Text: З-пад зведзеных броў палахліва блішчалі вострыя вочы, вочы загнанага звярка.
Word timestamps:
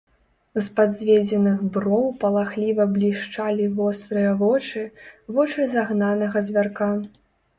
З-пад 0.65 0.93
зведзеных 0.99 1.59
броў 1.75 2.05
палахліва 2.23 2.87
блішчалі 2.95 3.67
вострыя 3.79 4.31
вочы, 4.41 4.81
вочы 5.35 5.67
загнанага 5.75 6.37
звярка. 6.49 6.91